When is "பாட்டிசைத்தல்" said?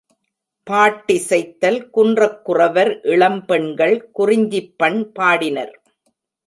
0.67-1.79